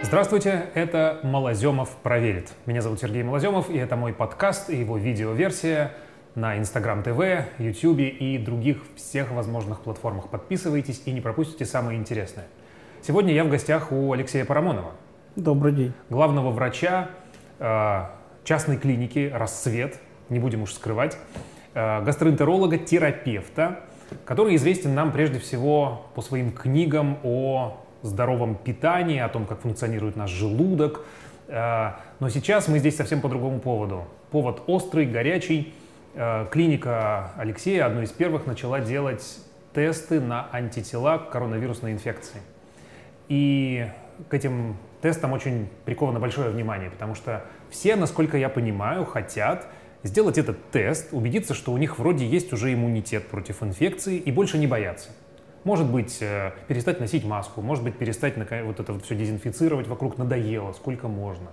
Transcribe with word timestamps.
Здравствуйте, 0.00 0.66
это 0.74 1.18
Малоземов 1.24 1.90
проверит. 1.96 2.52
Меня 2.66 2.82
зовут 2.82 3.00
Сергей 3.00 3.24
Малоземов, 3.24 3.68
и 3.68 3.76
это 3.76 3.96
мой 3.96 4.12
подкаст 4.12 4.70
и 4.70 4.76
его 4.76 4.96
видеоверсия 4.96 5.92
на 6.36 6.56
Instagram 6.56 7.00
TV, 7.00 7.44
YouTube 7.58 7.98
и 7.98 8.38
других 8.38 8.78
всех 8.96 9.32
возможных 9.32 9.80
платформах. 9.80 10.28
Подписывайтесь 10.28 11.02
и 11.04 11.10
не 11.10 11.20
пропустите 11.20 11.64
самое 11.64 11.98
интересное. 11.98 12.46
Сегодня 13.02 13.34
я 13.34 13.44
в 13.44 13.50
гостях 13.50 13.90
у 13.90 14.12
Алексея 14.12 14.44
Парамонова. 14.44 14.92
Добрый 15.34 15.72
день. 15.72 15.92
Главного 16.10 16.52
врача 16.52 17.10
э, 17.58 18.04
частной 18.44 18.76
клиники 18.78 19.30
«Рассвет», 19.34 19.98
не 20.28 20.38
будем 20.38 20.62
уж 20.62 20.74
скрывать, 20.74 21.18
э, 21.74 22.02
гастроэнтеролога, 22.04 22.78
терапевта, 22.78 23.80
который 24.24 24.54
известен 24.54 24.94
нам 24.94 25.10
прежде 25.10 25.40
всего 25.40 26.06
по 26.14 26.22
своим 26.22 26.52
книгам 26.52 27.18
о 27.24 27.84
здоровом 28.02 28.54
питании, 28.54 29.18
о 29.18 29.28
том, 29.28 29.46
как 29.46 29.60
функционирует 29.60 30.16
наш 30.16 30.30
желудок. 30.30 31.04
Э, 31.48 31.92
но 32.20 32.28
сейчас 32.28 32.68
мы 32.68 32.78
здесь 32.78 32.96
совсем 32.96 33.20
по 33.20 33.28
другому 33.28 33.60
поводу. 33.60 34.04
Повод 34.30 34.62
острый, 34.66 35.06
горячий. 35.06 35.72
Э, 36.14 36.46
клиника 36.50 37.32
Алексея, 37.36 37.86
одной 37.86 38.04
из 38.04 38.10
первых, 38.10 38.46
начала 38.46 38.80
делать 38.80 39.38
тесты 39.74 40.20
на 40.20 40.48
антитела 40.52 41.18
к 41.18 41.30
коронавирусной 41.30 41.92
инфекции. 41.92 42.40
И 43.28 43.86
к 44.28 44.34
этим 44.34 44.76
тестам 45.00 45.32
очень 45.32 45.68
приковано 45.84 46.18
большое 46.18 46.50
внимание, 46.50 46.90
потому 46.90 47.14
что 47.14 47.44
все, 47.70 47.94
насколько 47.94 48.36
я 48.36 48.48
понимаю, 48.48 49.04
хотят 49.04 49.66
сделать 50.02 50.38
этот 50.38 50.70
тест, 50.70 51.08
убедиться, 51.12 51.54
что 51.54 51.72
у 51.72 51.76
них 51.76 51.98
вроде 51.98 52.26
есть 52.26 52.52
уже 52.52 52.72
иммунитет 52.72 53.28
против 53.28 53.62
инфекции 53.62 54.16
и 54.16 54.32
больше 54.32 54.58
не 54.58 54.66
бояться. 54.66 55.10
Может 55.64 55.90
быть, 55.90 56.18
э, 56.20 56.52
перестать 56.68 57.00
носить 57.00 57.24
маску, 57.24 57.60
может 57.60 57.84
быть, 57.84 57.96
перестать 57.96 58.36
вот 58.36 58.80
это 58.80 58.92
вот 58.92 59.04
все 59.04 59.14
дезинфицировать 59.14 59.88
вокруг 59.88 60.16
надоело, 60.18 60.72
сколько 60.72 61.08
можно. 61.08 61.48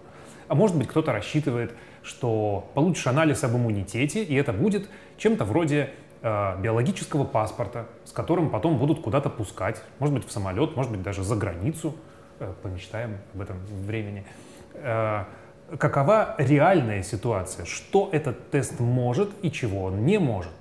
А 0.47 0.56
может 0.56 0.78
быть, 0.78 0.88
кто-то 0.88 1.12
рассчитывает, 1.12 1.73
что 2.03 2.70
получишь 2.75 3.08
анализ 3.08 3.44
об 3.44 3.56
иммунитете, 3.56 4.23
и 4.23 4.36
это 4.36 4.53
будет 4.53 4.89
чем-то 5.17 5.44
вроде 5.44 5.89
э, 6.22 6.62
биологического 6.62 7.23
паспорта, 7.23 7.88
с 8.03 8.12
которым 8.12 8.52
потом 8.52 8.78
будут 8.78 9.02
куда-то 9.02 9.30
пускать, 9.30 9.81
может 10.00 10.14
быть, 10.14 10.28
в 10.28 10.31
самолет, 10.31 10.75
может 10.75 10.92
быть, 10.92 11.02
даже 11.02 11.23
за 11.23 11.36
границу, 11.36 11.95
э, 12.40 12.53
помечтаем 12.62 13.17
об 13.34 13.42
этом 13.42 13.58
времени. 13.86 14.25
Какова 15.80 16.36
реальная 16.38 17.02
ситуация? 17.02 17.66
Что 17.66 18.09
этот 18.12 18.52
тест 18.52 18.80
может 18.80 19.31
и 19.42 19.52
чего 19.52 19.86
он 19.86 20.06
не 20.06 20.19
может? 20.19 20.52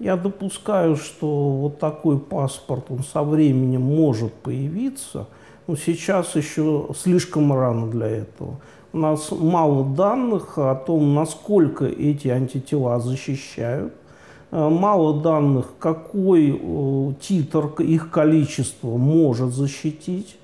Я 0.00 0.16
допускаю, 0.16 0.96
что 0.96 1.26
вот 1.26 1.78
такой 1.78 2.18
паспорт, 2.18 2.86
он 2.88 3.00
со 3.00 3.22
временем 3.22 3.82
может 3.82 4.32
появиться, 4.32 5.26
но 5.66 5.76
сейчас 5.76 6.34
еще 6.36 6.88
слишком 6.96 7.52
рано 7.52 7.86
для 7.86 8.06
этого. 8.06 8.56
У 8.94 8.98
нас 8.98 9.30
мало 9.30 9.84
данных 9.84 10.56
о 10.56 10.74
том, 10.74 11.14
насколько 11.14 11.84
эти 11.84 12.28
антитела 12.28 12.98
защищают, 12.98 13.92
э, 14.50 14.68
мало 14.70 15.20
данных, 15.20 15.66
какой 15.78 16.58
э, 16.58 17.12
титр, 17.20 17.66
их 17.80 18.10
количество 18.10 18.96
может 18.96 19.52
защитить. 19.52 20.38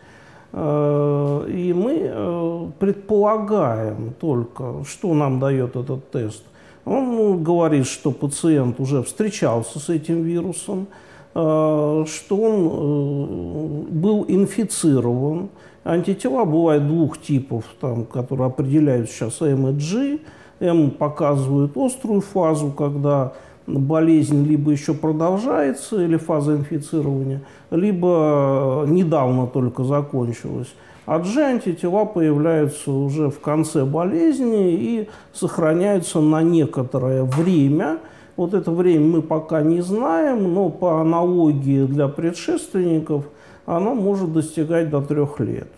Э, 0.52 1.46
и 1.48 1.72
мы 1.72 2.72
предполагаем 2.78 4.12
только, 4.20 4.84
что 4.84 5.14
нам 5.14 5.40
дает 5.40 5.76
этот 5.76 6.10
тест– 6.10 6.44
он 6.86 7.42
говорит, 7.42 7.86
что 7.86 8.12
пациент 8.12 8.80
уже 8.80 9.02
встречался 9.02 9.78
с 9.80 9.88
этим 9.88 10.22
вирусом, 10.22 10.86
э, 11.34 12.04
что 12.06 12.36
он 12.36 12.54
э, 12.54 13.92
был 13.92 14.24
инфицирован. 14.28 15.48
Антитела 15.84 16.44
бывают 16.44 16.86
двух 16.86 17.20
типов, 17.20 17.64
там, 17.80 18.04
которые 18.04 18.46
определяют 18.46 19.10
сейчас 19.10 19.42
М 19.42 19.68
и 19.68 19.72
G. 19.72 20.18
М 20.60 20.90
показывают 20.90 21.76
острую 21.76 22.20
фазу, 22.20 22.70
когда 22.70 23.32
болезнь 23.66 24.46
либо 24.46 24.70
еще 24.70 24.94
продолжается, 24.94 26.00
или 26.02 26.16
фаза 26.16 26.54
инфицирования, 26.54 27.42
либо 27.72 28.84
недавно 28.86 29.48
только 29.48 29.82
закончилась. 29.82 30.72
А 31.06 31.20
G-антитела 31.20 32.04
появляются 32.04 32.90
уже 32.90 33.30
в 33.30 33.40
конце 33.40 33.84
болезни 33.84 34.72
и 34.74 35.08
сохраняются 35.32 36.20
на 36.20 36.42
некоторое 36.42 37.22
время. 37.22 38.00
Вот 38.36 38.54
это 38.54 38.72
время 38.72 39.06
мы 39.06 39.22
пока 39.22 39.62
не 39.62 39.80
знаем, 39.80 40.52
но 40.52 40.68
по 40.68 41.00
аналогии 41.00 41.86
для 41.86 42.08
предшественников 42.08 43.24
оно 43.66 43.94
может 43.94 44.32
достигать 44.32 44.90
до 44.90 45.00
трех 45.00 45.38
лет. 45.38 45.68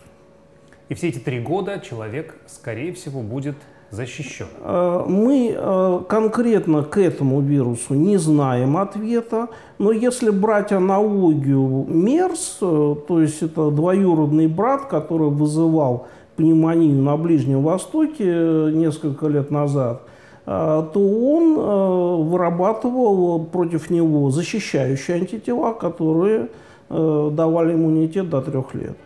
И 0.89 0.95
все 0.95 1.09
эти 1.09 1.19
три 1.19 1.39
года 1.39 1.79
человек, 1.79 2.35
скорее 2.47 2.93
всего, 2.93 3.21
будет 3.21 3.55
защищен? 3.91 4.47
Э, 4.61 5.03
мы 5.07 5.53
э, 5.55 5.99
конкретно 6.07 6.83
к 6.83 6.97
этому 6.97 7.41
вирусу 7.41 7.93
не 7.93 8.17
знаем 8.17 8.77
ответа, 8.77 9.47
но 9.77 9.91
если 9.91 10.29
брать 10.29 10.71
аналогию 10.71 11.85
МЕРС, 11.87 12.57
э, 12.61 12.95
то 13.07 13.21
есть 13.21 13.41
это 13.41 13.71
двоюродный 13.71 14.47
брат, 14.47 14.85
который 14.85 15.29
вызывал 15.29 16.07
пневмонию 16.35 17.01
на 17.01 17.17
Ближнем 17.17 17.63
Востоке 17.63 18.23
несколько 18.23 19.27
лет 19.27 19.51
назад, 19.51 20.03
то 20.45 20.91
он 20.95 22.29
вырабатывал 22.29 23.45
против 23.45 23.89
него 23.89 24.31
защищающие 24.31 25.17
антитела, 25.17 25.73
которые 25.73 26.47
давали 26.89 27.73
иммунитет 27.73 28.29
до 28.29 28.41
трех 28.41 28.73
лет. 28.73 28.97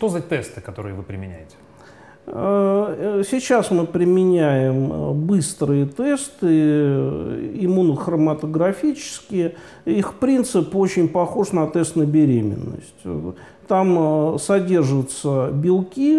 Что 0.00 0.08
за 0.08 0.22
тесты, 0.22 0.62
которые 0.62 0.94
вы 0.94 1.02
применяете? 1.02 1.56
Э, 2.24 3.22
сейчас 3.30 3.70
мы 3.70 3.84
применяем 3.84 4.90
э, 4.90 5.12
быстрые 5.12 5.84
тесты, 5.84 6.46
э, 6.48 7.50
иммунохроматографические. 7.60 9.56
Их 9.84 10.14
принцип 10.14 10.74
очень 10.74 11.06
похож 11.06 11.52
на 11.52 11.66
тест 11.66 11.96
на 11.96 12.06
беременность. 12.06 12.94
Там 13.68 14.38
содержатся 14.38 15.50
белки, 15.52 16.18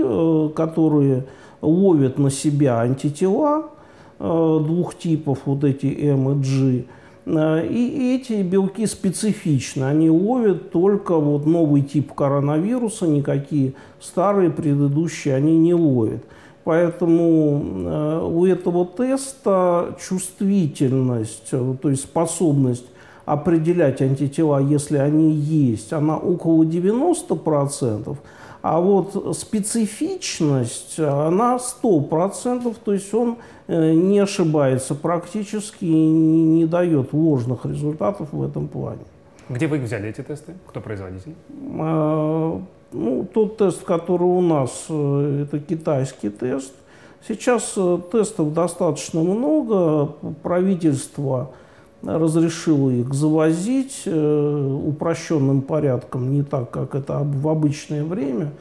которые 0.56 1.26
ловят 1.62 2.20
на 2.20 2.30
себя 2.30 2.82
антитела 2.82 3.72
двух 4.20 4.96
типов, 4.96 5.40
вот 5.46 5.64
эти 5.64 5.88
М 5.88 6.30
и 6.34 6.36
G– 6.44 6.84
и 7.26 8.16
эти 8.16 8.42
белки 8.42 8.86
специфичны, 8.88 9.84
они 9.84 10.10
ловят 10.10 10.72
только 10.72 11.16
вот 11.16 11.46
новый 11.46 11.84
тип 11.84 12.14
коронавируса, 12.14 13.06
никакие 13.06 13.74
старые 14.00 14.50
предыдущие 14.50 15.36
они 15.36 15.58
не 15.58 15.74
ловят. 15.74 16.24
Поэтому 16.64 17.64
э, 17.64 18.28
у 18.32 18.46
этого 18.46 18.86
теста 18.86 19.96
чувствительность, 20.00 21.50
э, 21.52 21.76
то 21.82 21.90
есть 21.90 22.04
способность 22.04 22.86
определять 23.26 24.02
антитела, 24.02 24.60
если 24.60 24.98
они 24.98 25.32
есть, 25.32 25.92
она 25.94 26.18
около 26.18 26.64
90%, 26.64 28.16
а 28.62 28.80
вот 28.80 29.38
специфичность, 29.38 31.00
она 31.00 31.58
100%, 31.58 32.76
то 32.84 32.94
есть 32.94 33.14
он 33.14 33.38
э, 33.68 33.94
не 33.94 34.20
ошибается 34.20 34.94
практически 34.94 35.86
и 35.86 36.06
не 36.06 36.66
дает 36.66 37.12
ложных 37.12 37.66
результатов 37.66 38.30
в 38.32 38.44
этом 38.44 38.68
плане. 38.68 39.02
Где 39.50 39.68
вы 39.68 39.80
взяли 39.80 40.10
эти 40.10 40.22
тесты? 40.22 40.54
Кто 40.68 40.80
производитель? 40.80 41.34
А, 41.80 42.62
ну, 42.92 43.28
тот 43.34 43.58
тест, 43.58 43.84
который 43.84 44.28
у 44.28 44.42
нас, 44.42 44.86
э, 44.90 45.46
это 45.46 45.60
китайский 45.60 46.30
тест. 46.30 46.74
Сейчас 47.28 47.74
э, 47.78 48.00
тестов 48.12 48.54
достаточно 48.54 49.22
много. 49.22 50.06
Правительство 50.44 51.50
разрешил 52.04 52.90
их 52.90 53.14
завозить 53.14 54.04
э, 54.06 54.80
упрощенным 54.86 55.62
порядком, 55.62 56.32
не 56.32 56.44
так, 56.44 56.72
как 56.72 56.96
это 56.96 57.20
в 57.20 57.48
обычное 57.48 58.04
время 58.04 58.52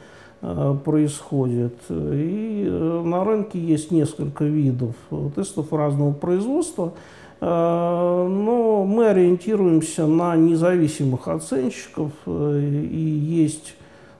э, 0.41 0.75
происходит. 0.83 1.75
И 1.89 2.65
э, 2.67 3.01
на 3.03 3.23
рынке 3.23 3.59
есть 3.59 3.91
несколько 3.91 4.45
видов 4.45 4.95
тестов 5.35 5.73
разного 5.73 6.13
производства, 6.13 6.93
но 7.39 8.85
мы 8.87 9.07
ориентируемся 9.07 10.05
на 10.05 10.35
независимых 10.35 11.27
оценщиков, 11.27 12.11
и 12.27 13.19
есть 13.27 13.73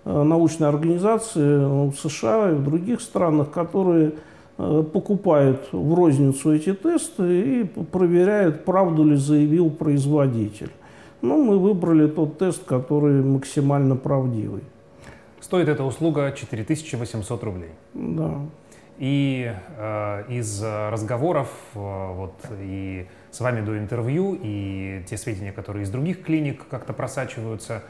научные 0.06 0.70
организации 0.70 1.90
в 1.92 1.94
США 1.94 2.50
и 2.50 2.56
в 2.56 2.64
других 2.64 3.00
странах, 3.00 3.52
которые 3.52 4.14
покупают 4.94 5.70
в 5.72 5.94
розницу 5.94 6.54
эти 6.54 6.74
тесты 6.74 7.62
и 7.62 7.64
проверяют, 7.64 8.66
правду 8.66 9.04
ли 9.04 9.16
заявил 9.16 9.70
производитель. 9.70 10.72
Ну, 11.22 11.44
мы 11.44 11.60
выбрали 11.60 12.08
тот 12.08 12.38
тест, 12.38 12.66
который 12.66 13.22
максимально 13.22 13.96
правдивый. 13.96 14.64
Стоит 15.40 15.68
эта 15.68 15.84
услуга 15.84 16.32
4800 16.32 17.44
рублей. 17.44 17.70
Да. 17.94 18.40
И 18.98 19.52
э, 19.78 20.24
из 20.30 20.64
разговоров 20.64 21.50
э, 21.74 21.80
вот, 22.14 22.36
и 22.60 23.08
с 23.32 23.40
вами 23.40 23.66
до 23.66 23.78
интервью, 23.78 24.38
и 24.42 25.04
те 25.10 25.18
сведения, 25.18 25.52
которые 25.52 25.84
из 25.84 25.90
других 25.90 26.22
клиник 26.24 26.68
как-то 26.70 26.94
просачиваются, 26.94 27.84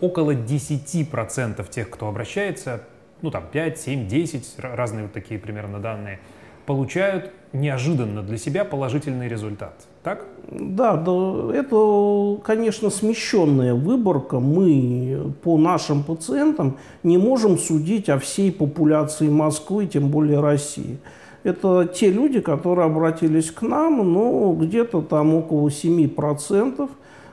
около 0.00 0.34
10% 0.34 1.70
тех, 1.70 1.90
кто 1.90 2.08
обращается, 2.08 2.82
ну 3.22 3.30
там 3.30 3.44
5, 3.50 3.78
7, 3.78 4.08
10, 4.08 4.54
разные 4.58 5.04
вот 5.04 5.12
такие 5.12 5.38
примерно 5.40 5.78
данные, 5.78 6.20
получают 6.66 7.32
неожиданно 7.52 8.22
для 8.22 8.38
себя 8.38 8.64
положительный 8.64 9.28
результат. 9.28 9.74
Так? 10.02 10.24
Да, 10.50 10.96
да, 10.96 11.52
это, 11.52 12.38
конечно, 12.44 12.90
смещенная 12.90 13.74
выборка. 13.74 14.38
Мы 14.38 15.32
по 15.42 15.58
нашим 15.58 16.04
пациентам 16.04 16.78
не 17.02 17.18
можем 17.18 17.58
судить 17.58 18.08
о 18.08 18.18
всей 18.18 18.52
популяции 18.52 19.28
Москвы, 19.28 19.86
тем 19.86 20.10
более 20.10 20.40
России. 20.40 20.98
Это 21.42 21.90
те 21.92 22.10
люди, 22.10 22.40
которые 22.40 22.86
обратились 22.86 23.50
к 23.50 23.62
нам, 23.62 24.12
но 24.12 24.52
где-то 24.52 25.02
там 25.02 25.34
около 25.34 25.68
7% 25.68 26.88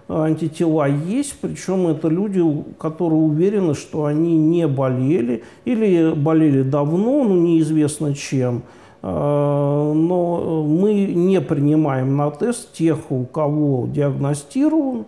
антитела 0.08 0.88
есть, 0.88 1.36
причем 1.42 1.88
это 1.88 2.08
люди, 2.08 2.42
которые 2.80 3.20
уверены, 3.20 3.74
что 3.74 4.06
они 4.06 4.38
не 4.38 4.68
болели 4.68 5.44
или 5.66 6.14
болели 6.14 6.64
давно, 6.64 7.24
но 7.24 7.36
неизвестно 7.36 8.14
чем. 8.14 8.64
А, 9.02 9.94
но 9.94 10.64
мы 10.68 10.94
не 11.06 11.42
принимаем 11.42 12.16
на 12.16 12.32
тест 12.32 12.74
тех, 12.74 13.12
у 13.12 13.26
кого 13.26 13.88
диагностирован 13.88 15.06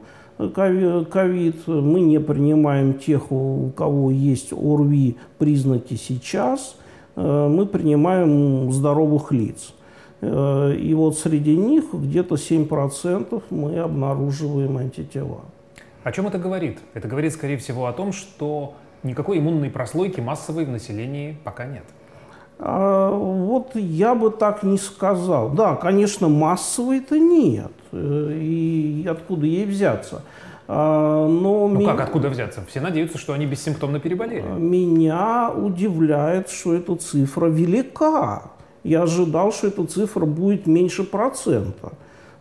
ковид, 0.53 1.67
мы 1.67 1.99
не 1.99 2.19
принимаем 2.19 2.93
тех, 2.93 3.31
у 3.31 3.71
кого 3.75 4.09
есть 4.09 4.53
ОРВИ 4.53 5.17
признаки 5.37 5.95
сейчас, 5.95 6.77
а, 7.15 7.49
мы 7.49 7.65
принимаем 7.65 8.71
здоровых 8.71 9.31
лиц. 9.31 9.73
Э, 10.21 10.73
и 10.75 10.93
вот 10.93 11.17
среди 11.17 11.55
них 11.55 11.85
где-то 11.93 12.35
7% 12.35 13.43
мы 13.49 13.79
обнаруживаем 13.79 14.77
антитела. 14.77 15.41
О 16.03 16.11
чем 16.11 16.27
это 16.27 16.37
говорит? 16.37 16.79
Это 16.93 17.07
говорит, 17.07 17.33
скорее 17.33 17.57
всего, 17.57 17.87
о 17.87 17.93
том, 17.93 18.13
что 18.13 18.73
никакой 19.03 19.39
иммунной 19.39 19.69
прослойки 19.69 20.19
массовой 20.19 20.65
в 20.65 20.69
населении 20.69 21.37
пока 21.43 21.65
нет. 21.65 21.83
А, 22.57 23.11
вот 23.11 23.75
я 23.75 24.15
бы 24.15 24.31
так 24.31 24.63
не 24.63 24.77
сказал. 24.77 25.49
Да, 25.49 25.75
конечно, 25.75 26.27
массовой-то 26.27 27.17
нет. 27.17 27.71
Э, 27.91 28.31
и 28.33 29.07
откуда 29.09 29.45
ей 29.45 29.65
взяться? 29.65 30.23
А, 30.67 31.27
но 31.27 31.67
ну 31.67 31.79
меня... 31.79 31.91
как, 31.91 32.01
откуда 32.01 32.29
взяться? 32.29 32.63
Все 32.67 32.81
надеются, 32.81 33.17
что 33.17 33.33
они 33.33 33.45
бессимптомно 33.45 33.99
переболели. 33.99 34.41
Меня 34.41 35.51
удивляет, 35.51 36.49
что 36.49 36.73
эта 36.73 36.95
цифра 36.95 37.47
велика 37.47 38.51
я 38.83 39.03
ожидал, 39.03 39.51
что 39.51 39.67
эта 39.67 39.85
цифра 39.85 40.25
будет 40.25 40.67
меньше 40.67 41.03
процента. 41.03 41.91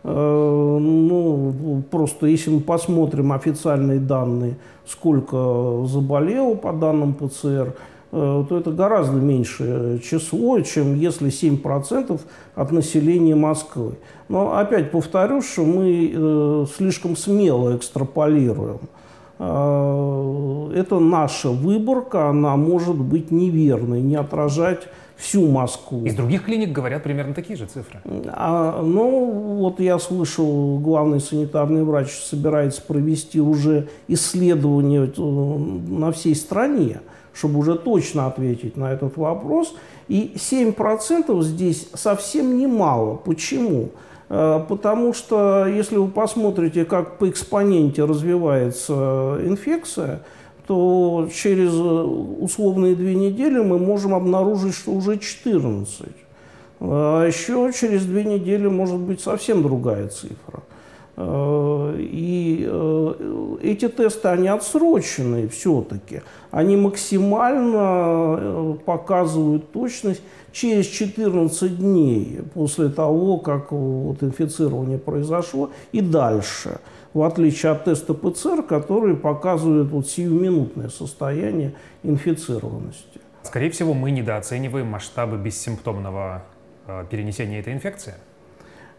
Э, 0.03 0.77
ну, 0.79 1.83
просто 1.91 2.27
если 2.27 2.51
мы 2.51 2.61
посмотрим 2.61 3.33
официальные 3.33 3.99
данные, 3.99 4.55
сколько 4.87 5.83
заболело 5.85 6.55
по 6.55 6.71
данным 6.71 7.13
ПЦР, 7.13 7.75
э, 8.11 8.45
то 8.47 8.57
это 8.57 8.71
гораздо 8.71 9.17
меньшее 9.17 9.99
число, 9.99 10.61
чем 10.61 10.95
если 10.95 11.29
7% 11.29 12.19
от 12.55 12.71
населения 12.71 13.35
Москвы. 13.35 13.95
Но 14.29 14.57
опять 14.57 14.91
повторю, 14.91 15.41
что 15.41 15.63
мы 15.63 16.11
э, 16.13 16.65
слишком 16.75 17.15
смело 17.15 17.75
экстраполируем. 17.75 18.79
Это 19.41 20.99
наша 20.99 21.49
выборка, 21.49 22.27
она 22.27 22.57
может 22.57 22.97
быть 22.97 23.31
неверной, 23.31 24.01
не 24.01 24.17
отражать 24.17 24.89
всю 25.19 25.45
Москву. 25.47 26.05
Из 26.05 26.15
других 26.15 26.45
клиник 26.45 26.71
говорят 26.71 27.03
примерно 27.03 27.33
такие 27.33 27.57
же 27.57 27.65
цифры. 27.65 27.99
А, 28.27 28.81
ну, 28.81 29.59
вот 29.59 29.79
я 29.81 29.99
слышал, 29.99 30.79
главный 30.79 31.19
санитарный 31.19 31.83
врач 31.83 32.09
собирается 32.11 32.81
провести 32.81 33.41
уже 33.41 33.89
исследование 34.07 35.11
э, 35.15 35.21
на 35.21 36.13
всей 36.13 36.35
стране, 36.35 37.01
чтобы 37.33 37.59
уже 37.59 37.75
точно 37.75 38.27
ответить 38.27 38.77
на 38.77 38.93
этот 38.93 39.17
вопрос. 39.17 39.75
И 40.07 40.33
7% 40.35 41.43
здесь 41.43 41.89
совсем 41.93 42.57
немало. 42.57 43.17
Почему? 43.17 43.89
Э, 44.29 44.63
потому 44.69 45.13
что, 45.13 45.67
если 45.67 45.97
вы 45.97 46.07
посмотрите, 46.07 46.85
как 46.85 47.17
по 47.17 47.29
экспоненте 47.29 48.05
развивается 48.05 49.37
инфекция, 49.43 50.21
то 50.69 51.27
через 51.33 51.73
э, 51.73 51.81
условные 51.81 52.93
две 52.93 53.15
недели 53.15 53.57
мы 53.57 53.79
можем 53.79 54.13
обнаружить, 54.13 54.75
что 54.75 54.91
уже 54.91 55.17
14. 55.17 56.05
А 56.79 57.25
еще 57.25 57.71
через 57.73 58.05
две 58.05 58.23
недели 58.23 58.67
может 58.67 58.97
быть 58.97 59.19
совсем 59.19 59.63
другая 59.63 60.09
цифра. 60.09 60.61
Э, 61.17 61.95
и 61.97 62.67
э, 62.69 63.57
эти 63.63 63.87
тесты, 63.87 64.27
они 64.27 64.47
отсроченные 64.47 65.47
все-таки. 65.47 66.21
Они 66.51 66.77
максимально 66.77 68.77
показывают 68.85 69.71
точность 69.71 70.21
через 70.51 70.85
14 70.85 71.79
дней 71.79 72.41
после 72.53 72.89
того, 72.89 73.39
как 73.39 73.71
вот 73.71 74.21
инфицирование 74.21 74.99
произошло, 74.99 75.71
и 75.93 76.01
дальше– 76.01 76.79
в 77.13 77.23
отличие 77.23 77.71
от 77.71 77.85
теста 77.85 78.13
ПЦР, 78.13 78.63
который 78.63 79.15
показывает 79.15 79.89
вот 79.89 80.07
сиюминутное 80.07 80.89
состояние 80.89 81.73
инфицированности. 82.03 83.19
Скорее 83.43 83.71
всего, 83.71 83.93
мы 83.93 84.11
недооцениваем 84.11 84.87
масштабы 84.87 85.37
бессимптомного 85.37 86.43
э, 86.87 87.05
перенесения 87.09 87.59
этой 87.59 87.73
инфекции. 87.73 88.13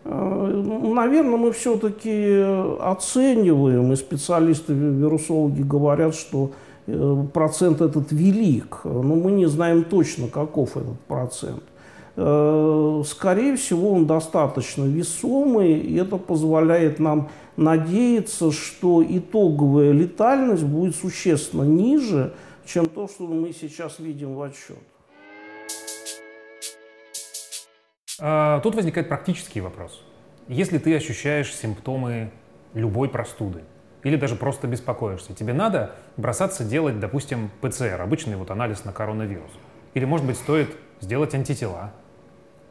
Э, 0.04 0.10
наверное, 0.10 1.36
мы 1.36 1.52
все-таки 1.52 2.42
оцениваем, 2.80 3.92
и 3.92 3.96
специалисты, 3.96 4.72
вирусологи 4.72 5.62
говорят, 5.62 6.14
что 6.14 6.52
э, 6.86 7.24
процент 7.32 7.80
этот 7.80 8.10
велик, 8.10 8.80
но 8.84 9.02
мы 9.02 9.30
не 9.30 9.46
знаем 9.46 9.84
точно, 9.84 10.28
каков 10.28 10.76
этот 10.76 10.98
процент. 11.00 11.62
Э, 12.16 13.02
скорее 13.06 13.56
всего, 13.56 13.92
он 13.92 14.06
достаточно 14.06 14.84
весомый, 14.84 15.74
и 15.74 15.96
это 15.96 16.16
позволяет 16.16 16.98
нам 16.98 17.30
надеяться, 17.56 18.52
что 18.52 19.04
итоговая 19.06 19.92
летальность 19.92 20.64
будет 20.64 20.96
существенно 20.96 21.62
ниже, 21.62 22.34
чем 22.64 22.86
то, 22.86 23.08
что 23.08 23.26
мы 23.26 23.52
сейчас 23.52 23.98
видим 23.98 24.34
в 24.34 24.42
отчет. 24.42 24.78
А, 28.20 28.60
тут 28.60 28.74
возникает 28.74 29.08
практический 29.08 29.60
вопрос. 29.60 30.02
Если 30.48 30.78
ты 30.78 30.94
ощущаешь 30.94 31.54
симптомы 31.54 32.30
любой 32.74 33.08
простуды, 33.08 33.62
или 34.02 34.16
даже 34.16 34.36
просто 34.36 34.66
беспокоишься, 34.66 35.34
тебе 35.34 35.52
надо 35.52 35.94
бросаться 36.16 36.64
делать, 36.64 36.98
допустим, 36.98 37.50
ПЦР, 37.60 38.00
обычный 38.00 38.36
вот 38.36 38.50
анализ 38.50 38.84
на 38.84 38.92
коронавирус. 38.92 39.50
Или, 39.94 40.04
может 40.04 40.26
быть, 40.26 40.36
стоит 40.36 40.70
сделать 41.00 41.34
антитела, 41.34 41.92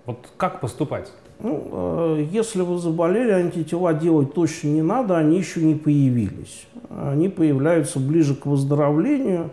вот 0.05 0.27
как 0.37 0.59
поступать? 0.61 1.11
Ну, 1.39 1.69
э, 1.71 2.27
если 2.31 2.61
вы 2.61 2.79
заболели, 2.79 3.31
антитела 3.31 3.93
делать 3.93 4.33
точно 4.33 4.67
не 4.67 4.81
надо, 4.81 5.17
они 5.17 5.37
еще 5.37 5.61
не 5.61 5.75
появились. 5.75 6.65
Они 6.89 7.29
появляются 7.29 7.99
ближе 7.99 8.35
к 8.35 8.45
выздоровлению. 8.45 9.49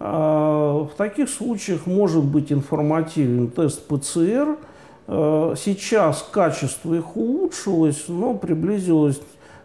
Э, 0.00 0.04
в 0.04 0.90
таких 0.96 1.28
случаях 1.28 1.86
может 1.86 2.24
быть 2.24 2.50
информативен 2.50 3.50
тест 3.50 3.86
ПЦР. 3.86 4.56
Э, 5.06 5.54
сейчас 5.56 6.28
качество 6.32 6.94
их 6.94 7.16
улучшилось, 7.16 8.04
но 8.08 8.34
приблизилось 8.34 9.20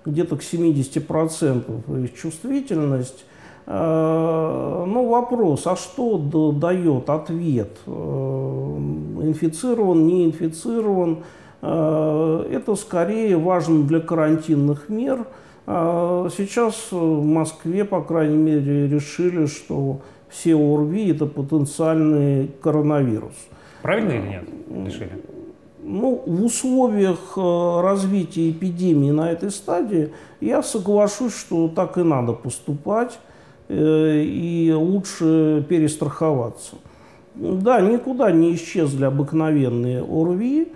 где-то 0.05 0.37
к 0.37 0.41
70% 0.41 2.03
их 2.03 2.15
чувствительность. 2.15 3.25
Э, 3.69 4.85
ну, 4.87 5.09
вопрос, 5.09 5.67
а 5.67 5.75
что 5.75 6.17
дает 6.53 7.09
ответ? 7.09 7.77
Э, 7.85 7.91
инфицирован, 9.23 10.07
не 10.07 10.25
инфицирован? 10.25 11.23
Э, 11.61 12.47
это 12.49 12.75
скорее 12.75 13.35
важно 13.35 13.83
для 13.83 13.99
карантинных 13.99 14.89
мер. 14.89 15.27
Сейчас 15.65 16.93
в 16.93 17.25
Москве, 17.25 17.83
по 17.83 18.01
крайней 18.01 18.37
мере, 18.37 18.87
решили, 18.87 19.47
что 19.47 19.99
все 20.29 20.55
ОРВИ– 20.55 21.11
это 21.11 21.25
потенциальный 21.25 22.49
коронавирус. 22.61 23.33
Правильно 23.81 24.11
или 24.11 24.29
нет 24.29 24.43
решили? 24.85 25.11
Ну, 25.83 26.23
в 26.25 26.45
условиях 26.45 27.35
развития 27.35 28.49
эпидемии 28.49 29.11
на 29.11 29.29
этой 29.29 29.51
стадии 29.51 30.13
я 30.39 30.63
соглашусь, 30.63 31.35
что 31.35 31.67
так 31.67 31.97
и 31.97 32.03
надо 32.03 32.31
поступать. 32.31 33.19
Э, 33.69 34.21
и 34.23 34.71
лучше 34.71 35.65
перестраховаться. 35.67 36.75
Да, 37.35 37.81
никуда 37.81 38.31
не 38.31 38.55
исчезли 38.55 39.03
обыкновенные 39.03 40.01
ОРВИ, 40.01 40.69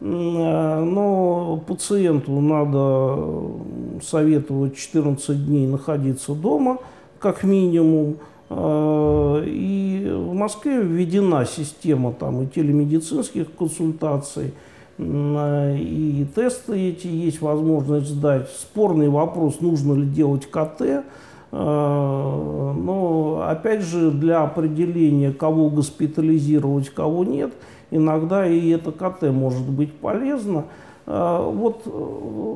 э, 0.00 0.04
но 0.04 1.62
пациенту 1.66 2.32
надо 2.40 4.02
советовать 4.02 4.76
14 4.76 5.46
дней 5.46 5.68
находиться 5.68 6.34
дома, 6.34 6.78
как 7.20 7.44
минимум. 7.44 8.16
Э, 8.50 9.44
и 9.46 10.12
в 10.12 10.34
Москве 10.34 10.82
введена 10.82 11.46
система 11.46 12.12
там, 12.12 12.42
и 12.42 12.46
телемедицинских 12.48 13.54
консультаций, 13.54 14.52
и 14.98 16.26
тесты 16.34 16.90
эти 16.90 17.06
есть 17.06 17.40
возможность 17.40 18.08
сдать. 18.08 18.48
Спорный 18.50 19.08
вопрос, 19.08 19.60
нужно 19.60 19.94
ли 19.94 20.06
делать 20.06 20.46
КТ, 20.46 21.04
Но, 21.52 23.44
опять 23.46 23.82
же, 23.82 24.10
для 24.10 24.42
определения, 24.42 25.32
кого 25.32 25.68
госпитализировать, 25.70 26.88
кого 26.90 27.24
нет, 27.24 27.52
иногда 27.90 28.46
и 28.46 28.70
это 28.70 28.90
КТ 28.90 29.30
может 29.30 29.68
быть 29.68 29.92
полезно. 29.92 30.64
Вот 31.04 31.84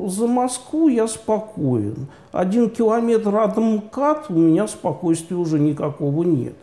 за 0.08 0.26
Москву 0.26 0.88
я 0.88 1.06
спокоен. 1.08 2.08
Один 2.32 2.70
километр 2.70 3.36
от 3.36 3.58
МКАД 3.58 4.30
у 4.30 4.34
меня 4.34 4.66
спокойствия 4.66 5.36
уже 5.36 5.58
никакого 5.58 6.22
нет 6.22 6.56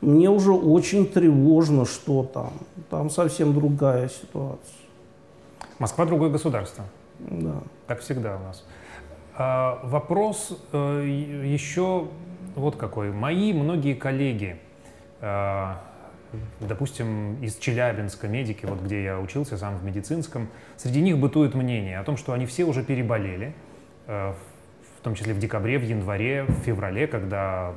мне 0.00 0.30
уже 0.30 0.52
очень 0.52 1.06
тревожно, 1.06 1.84
что 1.84 2.24
там. 2.24 2.52
Там 2.90 3.10
совсем 3.10 3.54
другая 3.54 4.08
ситуация. 4.08 4.74
Москва 5.78 6.04
другое 6.04 6.30
государство. 6.30 6.84
Да. 7.18 7.56
Так 7.86 8.00
всегда 8.00 8.36
у 8.36 8.40
нас. 8.40 8.64
А, 9.38 9.80
вопрос 9.82 10.58
э, 10.72 11.02
еще 11.44 12.08
вот 12.54 12.76
какой. 12.76 13.12
Мои 13.12 13.52
многие 13.52 13.92
коллеги, 13.92 14.56
э, 15.20 15.72
допустим, 16.60 17.42
из 17.42 17.56
Челябинска, 17.56 18.28
медики, 18.28 18.64
вот 18.64 18.80
где 18.80 19.04
я 19.04 19.20
учился 19.20 19.58
сам 19.58 19.76
в 19.76 19.84
медицинском, 19.84 20.48
среди 20.78 21.02
них 21.02 21.18
бытует 21.18 21.54
мнение 21.54 21.98
о 21.98 22.04
том, 22.04 22.16
что 22.16 22.32
они 22.32 22.46
все 22.46 22.64
уже 22.64 22.82
переболели, 22.82 23.54
э, 24.06 24.32
в 24.98 25.02
том 25.02 25.14
числе 25.14 25.34
в 25.34 25.38
декабре, 25.38 25.78
в 25.78 25.82
январе, 25.82 26.44
в 26.44 26.64
феврале, 26.64 27.06
когда 27.06 27.74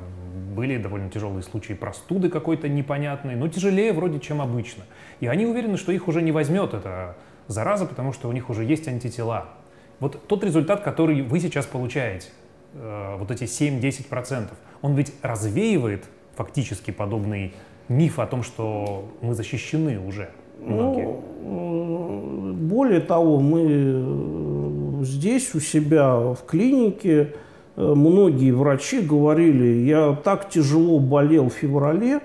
были 0.56 0.78
довольно 0.78 1.10
тяжелые 1.10 1.42
случаи 1.42 1.74
простуды 1.74 2.30
какой-то 2.30 2.70
непонятной, 2.70 3.36
но 3.36 3.48
тяжелее 3.48 3.92
вроде, 3.92 4.18
чем 4.18 4.40
обычно. 4.40 4.84
И 5.20 5.26
они 5.26 5.44
уверены, 5.44 5.76
что 5.76 5.92
их 5.92 6.08
уже 6.08 6.22
не 6.22 6.32
возьмет 6.32 6.72
эта 6.72 7.16
зараза, 7.48 7.84
потому 7.84 8.14
что 8.14 8.30
у 8.30 8.32
них 8.32 8.48
уже 8.48 8.64
есть 8.64 8.88
антитела. 8.88 9.59
Вот 10.00 10.26
тот 10.26 10.44
результат, 10.44 10.82
который 10.82 11.22
вы 11.22 11.40
сейчас 11.40 11.66
получаете, 11.66 12.28
э, 12.74 13.16
вот 13.18 13.30
эти 13.30 13.44
7-10%, 13.44 14.48
он 14.82 14.94
ведь 14.94 15.12
развеивает 15.22 16.04
фактически 16.34 16.90
подобный 16.90 17.54
миф 17.88 18.18
о 18.18 18.26
том, 18.26 18.42
что 18.42 19.08
мы 19.20 19.34
защищены 19.34 20.00
уже. 20.00 20.30
Многие. 20.58 21.04
Ну, 21.42 22.52
более 22.54 23.00
того, 23.00 23.40
мы 23.40 23.62
э, 23.68 25.04
здесь 25.04 25.54
у 25.54 25.60
себя 25.60 26.16
в 26.16 26.44
клинике 26.46 27.34
Э, 27.80 27.94
многие 27.94 28.50
врачи 28.50 29.00
говорили, 29.00 29.86
я 29.86 30.14
так 30.22 30.50
тяжело 30.50 30.98
болел 30.98 31.48
в 31.48 31.54
феврале, 31.54 32.20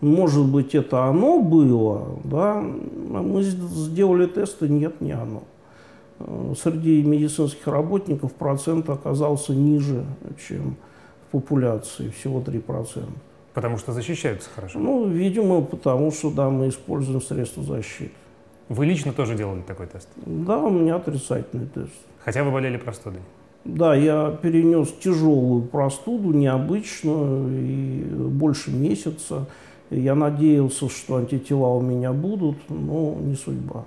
может 0.00 0.46
быть, 0.46 0.74
это 0.74 1.04
оно 1.04 1.42
было, 1.42 2.20
да, 2.24 2.58
а 2.58 3.22
мы 3.22 3.42
сделали 3.42 4.26
тесты, 4.26 4.68
нет, 4.68 5.00
не 5.00 5.12
оно. 5.12 5.42
Э, 6.20 6.54
среди 6.56 7.02
медицинских 7.02 7.66
работников 7.66 8.32
процент 8.32 8.88
оказался 8.90 9.54
ниже, 9.54 10.04
чем 10.46 10.76
в 11.28 11.32
популяции, 11.32 12.10
всего 12.10 12.40
3%. 12.40 13.08
Потому 13.54 13.78
что 13.78 13.92
защищаются 13.92 14.48
хорошо? 14.54 14.78
Ну, 14.78 15.08
видимо, 15.08 15.62
потому 15.62 16.12
что, 16.12 16.30
да, 16.30 16.50
мы 16.50 16.68
используем 16.68 17.20
средства 17.20 17.62
защиты. 17.62 18.12
Вы 18.68 18.86
лично 18.86 19.12
тоже 19.12 19.34
делали 19.34 19.62
такой 19.62 19.86
тест? 19.86 20.08
Да, 20.16 20.58
у 20.58 20.70
меня 20.70 20.96
отрицательный 20.96 21.66
тест. 21.66 21.92
Хотя 22.24 22.44
вы 22.44 22.52
болели 22.52 22.76
простудой? 22.76 23.20
Да, 23.64 23.94
я 23.94 24.30
перенес 24.42 24.92
тяжелую 25.02 25.62
простуду, 25.62 26.32
необычную, 26.32 27.48
и 27.50 28.02
больше 28.04 28.70
месяца. 28.70 29.46
Я 29.90 30.14
надеялся, 30.14 30.88
что 30.88 31.16
антитела 31.16 31.68
у 31.68 31.80
меня 31.80 32.12
будут, 32.12 32.56
но 32.68 33.16
не 33.20 33.34
судьба. 33.34 33.84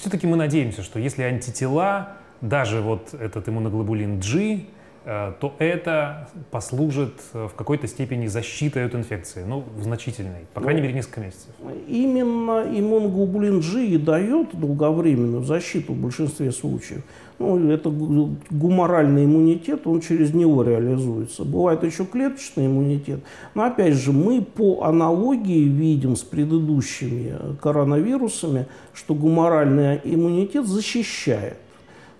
Все-таки 0.00 0.26
мы 0.26 0.38
надеемся, 0.38 0.82
что 0.82 0.98
если 0.98 1.22
антитела, 1.24 2.16
даже 2.40 2.80
вот 2.80 3.12
этот 3.12 3.50
иммуноглобулин 3.50 4.18
G, 4.18 4.60
то 5.04 5.54
это 5.58 6.28
послужит 6.50 7.14
э, 7.32 7.48
в 7.48 7.54
какой-то 7.54 7.86
степени 7.86 8.26
защитой 8.26 8.84
от 8.84 8.94
инфекции, 8.94 9.44
ну, 9.46 9.64
в 9.74 9.82
значительной, 9.82 10.46
по 10.52 10.60
крайней 10.60 10.80
ну, 10.80 10.86
мере, 10.88 10.98
несколько 10.98 11.20
месяцев. 11.20 11.48
Именно 11.88 12.66
иммуноглобулин 12.70 13.60
G 13.60 13.86
и 13.86 13.96
дает 13.96 14.48
долговременную 14.52 15.42
защиту 15.44 15.94
в 15.94 15.96
большинстве 15.96 16.52
случаев. 16.52 17.02
Ну, 17.38 17.70
это 17.70 17.88
гуморальный 17.88 19.24
иммунитет, 19.24 19.86
он 19.86 20.02
через 20.02 20.34
него 20.34 20.62
реализуется. 20.62 21.44
Бывает 21.44 21.82
еще 21.82 22.04
клеточный 22.04 22.66
иммунитет. 22.66 23.20
Но 23.54 23.64
опять 23.64 23.94
же, 23.94 24.12
мы 24.12 24.42
по 24.42 24.82
аналогии 24.82 25.64
видим 25.64 26.16
с 26.16 26.22
предыдущими 26.22 27.56
коронавирусами, 27.62 28.66
что 28.92 29.14
гуморальный 29.14 29.98
иммунитет 30.04 30.66
защищает. 30.66 31.56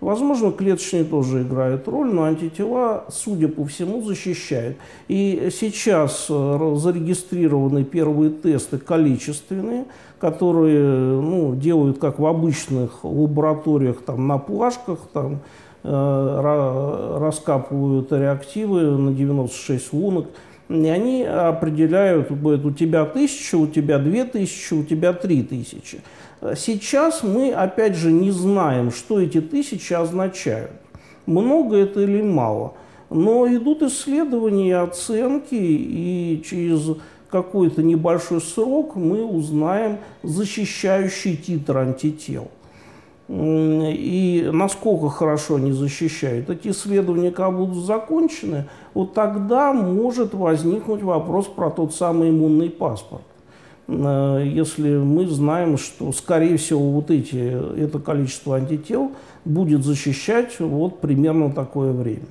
Возможно, 0.01 0.51
клеточные 0.51 1.05
тоже 1.05 1.43
играют 1.43 1.87
роль, 1.87 2.09
но 2.09 2.25
антитела, 2.25 3.05
судя 3.11 3.49
по 3.49 3.67
всему, 3.67 4.03
защищают. 4.03 4.79
И 5.09 5.51
сейчас 5.53 6.27
э, 6.31 6.75
зарегистрированы 6.77 7.85
первые 7.85 8.31
тесты 8.31 8.79
количественные, 8.79 9.85
которые 10.19 11.21
ну, 11.21 11.55
делают 11.55 11.99
как 11.99 12.19
в 12.19 12.25
обычных 12.25 13.05
лабораториях 13.05 14.01
там, 14.01 14.27
на 14.27 14.39
плашках, 14.39 15.01
там, 15.13 15.41
э, 15.83 17.19
раскапывают 17.21 18.11
реактивы 18.11 18.81
на 18.97 19.13
96 19.13 19.93
лунок. 19.93 20.29
И 20.71 20.87
они 20.87 21.25
определяют, 21.25 22.31
будет 22.31 22.65
у 22.65 22.71
тебя 22.71 23.05
тысяча, 23.05 23.57
у 23.57 23.67
тебя 23.67 23.99
две 23.99 24.25
тысячи, 24.25 24.73
у 24.73 24.85
тебя 24.85 25.13
три 25.13 25.43
тысячи. 25.43 26.01
Сейчас 26.57 27.23
мы, 27.23 27.53
опять 27.53 27.95
же, 27.95 28.11
не 28.11 28.31
знаем, 28.31 28.91
что 28.91 29.21
эти 29.21 29.41
тысячи 29.41 29.93
означают. 29.93 30.73
Много 31.27 31.77
это 31.77 32.01
или 32.01 32.23
мало. 32.23 32.75
Но 33.11 33.47
идут 33.47 33.83
исследования, 33.83 34.79
оценки, 34.79 35.55
и 35.55 36.43
через 36.45 36.97
какой-то 37.29 37.83
небольшой 37.83 38.41
срок 38.41 38.97
мы 38.97 39.25
узнаем 39.25 39.99
защищающий 40.23 41.37
титр 41.37 41.79
антител. 41.79 42.49
И 43.29 44.49
насколько 44.53 45.09
хорошо 45.09 45.57
они 45.57 45.71
защищают. 45.73 46.51
Эти 46.51 46.69
исследования 46.69 47.31
как 47.31 47.57
будут 47.57 47.85
закончены, 47.85 48.67
вот 48.93 49.15
тогда 49.15 49.73
может 49.73 50.35
возникнуть 50.35 51.03
вопрос 51.03 51.47
про 51.47 51.71
тот 51.71 51.95
самый 51.95 52.31
иммунный 52.31 52.71
паспорт. 52.71 53.23
Э, 53.91 54.43
если 54.45 54.97
мы 54.97 55.27
знаем, 55.27 55.77
что, 55.77 56.13
скорее 56.13 56.57
всего, 56.57 56.91
вот 56.93 57.11
эти, 57.11 57.81
это 57.83 57.99
количество 57.99 58.57
антител 58.57 59.13
будет 59.45 59.85
защищать 59.85 60.59
вот 60.61 61.01
примерно 61.01 61.53
такое 61.53 61.93
время. 61.93 62.27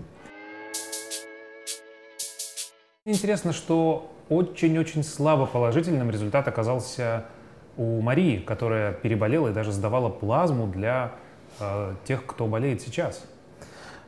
Интересно, 3.05 3.53
что 3.53 4.11
очень-очень 4.29 5.03
слабо 5.03 5.45
положительным 5.45 6.11
результат 6.11 6.47
оказался 6.47 7.25
у 7.77 8.01
Марии, 8.01 8.37
которая 8.37 8.93
переболела 8.93 9.49
и 9.49 9.53
даже 9.53 9.71
сдавала 9.71 10.09
плазму 10.09 10.67
для 10.67 11.13
э, 11.59 11.93
тех, 12.05 12.25
кто 12.25 12.45
болеет 12.45 12.81
сейчас. 12.81 13.23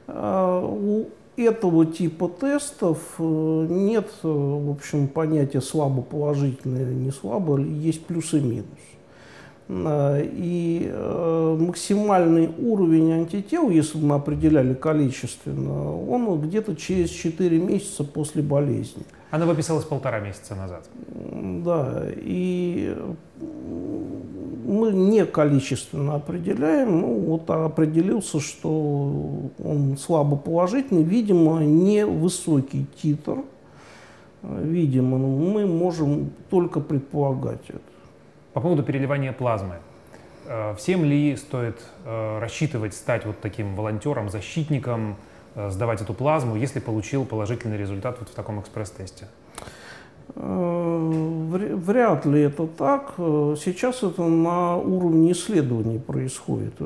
Э, 0.07 0.61
у 0.63 1.09
этого 1.45 1.85
типа 1.85 2.27
тестов 2.27 2.99
э, 3.19 3.67
нет, 3.69 4.07
э, 4.23 4.27
в 4.27 4.71
общем, 4.71 5.07
понятия 5.07 5.61
слабо 5.61 6.01
положительное 6.01 6.83
или 6.83 6.93
не 6.93 7.11
слабо, 7.11 7.59
есть 7.59 8.05
плюс 8.05 8.33
и 8.33 8.39
минус. 8.39 8.65
Э, 9.67 10.21
и 10.23 10.91
максимальный 11.59 12.49
уровень 12.59 13.11
антител, 13.11 13.69
если 13.69 13.97
мы 13.97 14.15
определяли 14.15 14.73
количественно, 14.73 15.95
он 16.07 16.41
где-то 16.41 16.75
через 16.75 17.09
4 17.09 17.59
месяца 17.59 18.03
после 18.03 18.41
болезни. 18.41 19.03
Она 19.29 19.45
выписалась 19.45 19.85
полтора 19.85 20.19
месяца 20.19 20.55
назад. 20.55 20.87
Да, 21.63 22.05
и 22.15 22.95
мы 24.71 24.91
не 24.91 25.25
количественно 25.25 26.15
определяем, 26.15 27.01
ну 27.01 27.19
вот 27.19 27.49
определился, 27.49 28.39
что 28.39 29.51
он 29.63 29.97
слабо 29.97 30.37
положительный, 30.37 31.03
видимо, 31.03 31.59
не 31.59 32.05
высокий 32.05 32.85
титр, 33.01 33.39
видимо, 34.41 35.17
ну, 35.17 35.51
мы 35.51 35.67
можем 35.67 36.31
только 36.49 36.79
предполагать 36.79 37.61
это. 37.69 37.81
По 38.53 38.61
поводу 38.61 38.83
переливания 38.83 39.33
плазмы. 39.33 39.75
Э, 40.45 40.75
всем 40.77 41.05
ли 41.05 41.35
стоит 41.35 41.79
э, 42.05 42.39
рассчитывать 42.39 42.93
стать 42.93 43.25
вот 43.25 43.39
таким 43.39 43.75
волонтером, 43.75 44.29
защитником, 44.29 45.15
э, 45.55 45.69
сдавать 45.69 46.01
эту 46.01 46.13
плазму, 46.13 46.55
если 46.55 46.79
получил 46.79 47.25
положительный 47.25 47.77
результат 47.77 48.17
вот 48.19 48.29
в 48.29 48.33
таком 48.33 48.59
экспресс-тесте? 48.59 49.27
Э, 50.35 51.75
вряд 51.75 52.25
ли 52.25 52.41
это 52.41 52.67
так. 52.67 53.13
Э, 53.17 53.55
сейчас 53.61 54.03
это 54.03 54.23
на 54.23 54.77
уровне 54.77 55.31
исследований 55.33 55.99
происходит. 55.99 56.73
Э, 56.79 56.85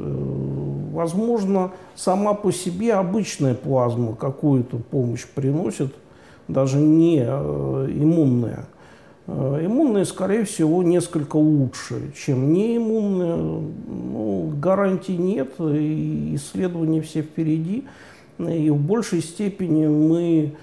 возможно, 0.93 1.71
сама 1.95 2.33
по 2.33 2.51
себе 2.51 2.93
обычная 2.93 3.53
плазма 3.53 4.15
какую-то 4.15 4.77
помощь 4.77 5.25
приносит, 5.25 5.93
даже 6.47 6.77
не 6.77 7.19
иммунная. 7.19 8.65
Иммунная, 9.27 10.05
скорее 10.05 10.45
всего, 10.45 10.83
несколько 10.83 11.37
лучше, 11.37 12.13
чем 12.15 12.53
неиммунная. 12.53 13.35
Ну, 13.37 14.53
гарантий 14.55 15.17
нет, 15.17 15.53
и 15.59 16.35
исследования 16.35 17.01
все 17.01 17.23
впереди. 17.23 17.85
И 18.37 18.69
в 18.69 18.77
большей 18.77 19.23
степени 19.23 19.87
мы 19.87 20.53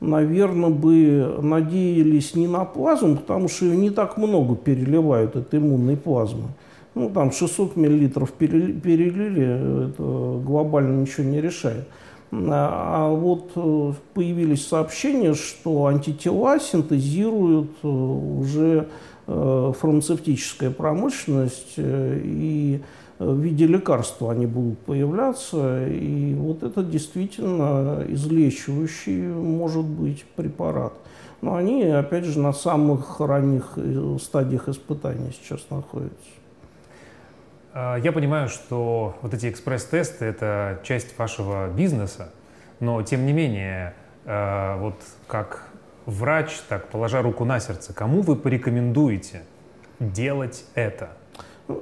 наверное, 0.00 0.70
бы 0.70 1.38
надеялись 1.42 2.34
не 2.34 2.46
на 2.46 2.64
плазму, 2.64 3.16
потому 3.16 3.48
что 3.48 3.66
ее 3.66 3.76
не 3.76 3.90
так 3.90 4.16
много 4.16 4.56
переливают, 4.56 5.36
от 5.36 5.54
иммунной 5.54 5.96
плазмы. 5.96 6.48
Ну, 6.94 7.10
там 7.10 7.30
600 7.30 7.76
миллилитров 7.76 8.32
перелили, 8.32 9.90
это 9.90 10.42
глобально 10.44 11.00
ничего 11.00 11.24
не 11.24 11.40
решает. 11.40 11.86
А 12.30 13.08
вот 13.08 13.52
э, 13.56 13.92
появились 14.12 14.66
сообщения, 14.66 15.32
что 15.32 15.86
антитела 15.86 16.60
синтезируют 16.60 17.70
э, 17.82 17.88
уже 17.88 18.88
э, 19.26 19.72
фармацевтическая 19.78 20.70
промышленность, 20.70 21.74
и 21.78 22.82
в 23.18 23.40
виде 23.40 23.66
лекарства 23.66 24.32
они 24.32 24.46
будут 24.46 24.78
появляться. 24.80 25.86
И 25.88 26.34
вот 26.34 26.62
это 26.62 26.82
действительно 26.82 28.04
излечивающий 28.08 29.28
может 29.28 29.84
быть 29.84 30.24
препарат. 30.36 30.92
Но 31.40 31.54
они, 31.54 31.84
опять 31.84 32.24
же, 32.24 32.38
на 32.38 32.52
самых 32.52 33.20
ранних 33.20 33.78
стадиях 34.20 34.68
испытаний 34.68 35.32
сейчас 35.32 35.66
находятся. 35.70 36.28
А, 37.72 37.96
я 37.96 38.10
понимаю, 38.12 38.48
что 38.48 39.16
вот 39.22 39.34
эти 39.34 39.48
экспресс-тесты– 39.48 40.24
это 40.26 40.80
часть 40.82 41.16
вашего 41.16 41.68
бизнеса, 41.68 42.32
но 42.80 43.02
тем 43.02 43.24
не 43.24 43.32
менее, 43.32 43.94
а, 44.24 44.78
вот 44.78 44.96
как 45.28 45.68
врач, 46.06 46.50
так 46.68 46.88
положа 46.88 47.22
руку 47.22 47.44
на 47.44 47.60
сердце, 47.60 47.92
кому 47.92 48.22
вы 48.22 48.34
порекомендуете 48.34 49.42
делать 50.00 50.64
это? 50.74 51.10
Э, 51.68 51.72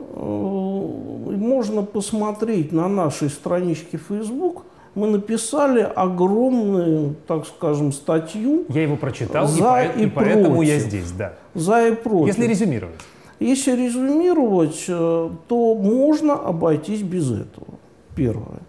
можно 1.37 1.83
посмотреть 1.83 2.73
на 2.73 2.89
нашей 2.89 3.29
страничке 3.31 3.99
Facebook. 3.99 4.65
Мы 4.95 5.09
написали 5.09 5.81
огромную, 5.81 7.17
так 7.27 7.47
скажем, 7.47 7.93
статью. 7.93 8.65
Я 8.69 8.83
его 8.83 8.97
прочитал, 8.97 9.47
за 9.47 9.83
и, 9.83 9.89
по- 9.89 9.99
и, 9.99 10.05
и 10.05 10.07
поэтому 10.07 10.63
я 10.63 10.79
здесь, 10.79 11.13
да. 11.13 11.35
За 11.55 11.89
и 11.89 11.95
против. 11.95 12.29
Если 12.29 12.47
резюмировать. 12.47 12.95
Если 13.39 13.73
резюмировать, 13.73 14.85
э, 14.89 15.31
то 15.49 15.75
можно 15.75 16.35
обойтись 16.35 17.03
без 17.03 17.31
этого. 17.31 17.75
Первое. 18.15 18.61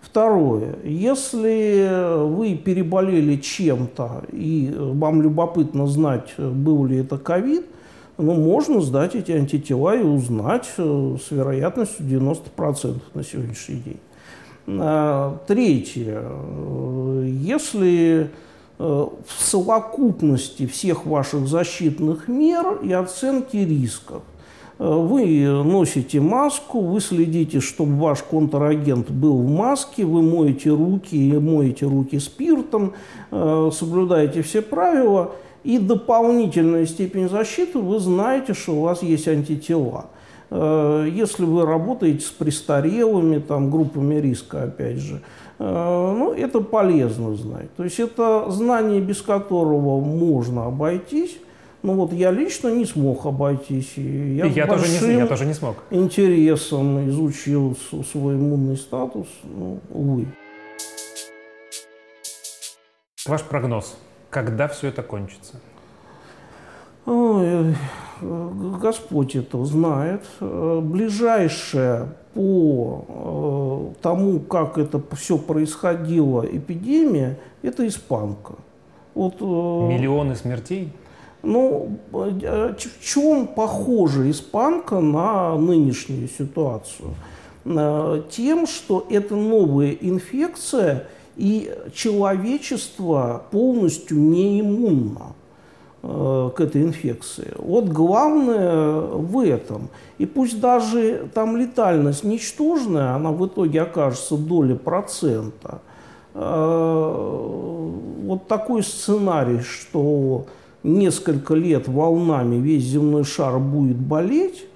Второе. 0.00 0.76
Если 0.84 2.24
вы 2.24 2.54
переболели 2.54 3.36
чем-то 3.36 4.22
и 4.32 4.72
вам 4.78 5.20
любопытно 5.20 5.86
знать, 5.86 6.32
был 6.38 6.86
ли 6.86 6.98
это 6.98 7.18
ковид, 7.18 7.66
ну, 8.16 8.34
можно 8.34 8.80
сдать 8.80 9.14
эти 9.14 9.32
антитела 9.32 9.96
и 9.96 10.02
узнать 10.02 10.68
э, 10.78 11.16
с 11.26 11.30
вероятностью 11.30 12.06
90% 12.06 13.00
на 13.14 13.24
сегодняшний 13.24 13.76
день. 13.76 14.00
А, 14.66 15.38
третье. 15.46 16.22
Э, 16.22 17.26
если 17.26 18.30
Э, 18.76 19.06
в 19.26 19.40
совокупности 19.40 20.66
всех 20.66 21.06
ваших 21.06 21.46
защитных 21.46 22.26
мер 22.26 22.80
и 22.82 22.92
оценки 22.92 23.56
рисков. 23.56 24.22
Вы 24.76 25.46
носите 25.62 26.20
маску, 26.20 26.80
вы 26.80 27.00
следите, 27.00 27.60
чтобы 27.60 27.96
ваш 27.96 28.24
контрагент 28.24 29.08
был 29.08 29.38
в 29.38 29.48
маске, 29.48 30.04
вы 30.04 30.20
моете 30.20 30.70
руки 30.70 31.14
и 31.14 31.38
моете 31.38 31.86
руки 31.86 32.18
спиртом, 32.18 32.94
соблюдаете 33.30 34.42
все 34.42 34.62
правила, 34.62 35.30
и 35.64 35.78
дополнительная 35.78 36.86
степень 36.86 37.28
защиты, 37.28 37.78
вы 37.78 37.98
знаете, 37.98 38.54
что 38.54 38.76
у 38.76 38.82
вас 38.82 39.02
есть 39.02 39.26
антитела. 39.26 40.06
Если 40.50 41.44
вы 41.44 41.66
работаете 41.66 42.24
с 42.24 42.30
престарелыми, 42.30 43.38
там, 43.40 43.70
группами 43.70 44.16
риска, 44.16 44.64
опять 44.64 44.98
же, 44.98 45.20
Э, 45.58 46.14
ну, 46.16 46.32
это 46.32 46.60
полезно 46.60 47.34
знать. 47.34 47.74
То 47.76 47.84
есть 47.84 48.00
это 48.00 48.50
знание, 48.50 49.00
без 49.00 49.22
которого 49.22 50.00
можно 50.00 50.66
обойтись. 50.66 51.38
Ну 51.82 51.94
вот 51.94 52.12
я 52.12 52.30
лично 52.30 52.68
не 52.68 52.86
смог 52.86 53.26
обойтись. 53.26 53.92
И 53.96 54.36
я, 54.36 54.46
и 54.46 54.50
я, 54.50 54.66
тоже 54.66 54.88
не, 54.88 55.18
я 55.18 55.26
тоже 55.26 55.44
не 55.44 55.54
смог. 55.54 55.76
интересом 55.90 57.08
изучил 57.08 57.76
свой 58.10 58.36
иммунный 58.36 58.76
статус. 58.76 59.26
Ну, 59.42 59.80
увы. 59.90 60.26
Ваш 63.26 63.42
прогноз. 63.42 63.96
Когда 64.34 64.66
все 64.66 64.88
это 64.88 65.04
кончится? 65.04 65.60
Ой, 67.06 67.76
Господь 68.20 69.36
это 69.36 69.64
знает. 69.64 70.24
Ближайшее 70.40 72.08
по 72.34 73.92
э, 73.96 74.02
тому, 74.02 74.40
как 74.40 74.76
это 74.76 75.00
все 75.14 75.38
происходило, 75.38 76.44
эпидемия, 76.44 77.38
это 77.62 77.86
испанка. 77.86 78.54
Вот, 79.14 79.36
э, 79.40 79.44
Миллионы 79.44 80.34
смертей? 80.34 80.92
Ну, 81.44 81.96
э, 82.12 82.74
в 82.76 83.04
чем 83.04 83.46
похожа 83.46 84.28
испанка 84.28 84.98
на 84.98 85.56
нынешнюю 85.56 86.26
ситуацию? 86.26 87.10
Э, 87.64 88.22
тем, 88.30 88.66
что 88.66 89.06
это 89.08 89.36
новая 89.36 89.92
инфекция, 89.92 91.06
и 91.36 91.72
человечество 91.94 93.44
полностью 93.50 94.18
не 94.18 94.60
иммунно. 94.60 95.34
Э, 96.06 96.50
к 96.54 96.60
этой 96.60 96.82
инфекции. 96.82 97.54
Вот 97.56 97.86
главное 97.86 99.00
в 99.00 99.38
этом. 99.38 99.88
И 100.18 100.26
пусть 100.26 100.60
даже 100.60 101.30
там 101.32 101.56
летальность 101.56 102.24
ничтожная, 102.24 103.14
она 103.14 103.30
в 103.30 103.46
итоге 103.46 103.80
окажется 103.80 104.36
доли 104.36 104.74
процента. 104.74 105.80
Э, 106.34 107.90
вот 108.26 108.46
такой 108.48 108.82
сценарий, 108.82 109.60
что 109.60 110.44
несколько 110.82 111.54
лет 111.54 111.88
волнами 111.88 112.56
весь 112.56 112.84
земной 112.84 113.24
шар 113.24 113.58
будет 113.58 113.96
болеть, 113.96 114.66